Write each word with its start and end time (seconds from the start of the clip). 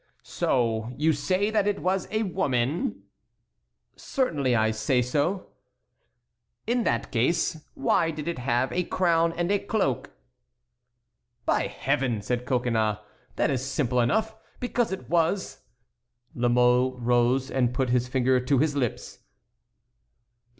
"So 0.23 0.95
you 0.97 1.13
say 1.13 1.51
that 1.51 1.67
it 1.67 1.77
is 1.85 2.07
a 2.09 2.23
woman?" 2.23 3.03
"Certainly 3.95 4.55
I 4.55 4.71
say 4.71 4.99
so." 5.03 5.49
"In 6.65 6.85
that 6.85 7.11
case, 7.11 7.63
why 7.75 8.09
did 8.09 8.27
it 8.27 8.39
have 8.39 8.71
a 8.71 8.81
crown 8.83 9.31
and 9.33 9.51
a 9.51 9.59
cloak?" 9.59 10.09
"By 11.45 11.67
Heaven!" 11.67 12.23
said 12.23 12.47
Coconnas, 12.47 12.97
"that 13.35 13.51
is 13.51 13.63
simple 13.63 13.99
enough, 13.99 14.35
because 14.59 14.91
it 14.91 15.07
was"— 15.07 15.59
La 16.33 16.49
Mole 16.49 16.97
rose 16.97 17.51
and 17.51 17.71
put 17.71 17.91
his 17.91 18.07
finger 18.07 18.43
on 18.51 18.57
his 18.59 18.75
lips. 18.75 19.19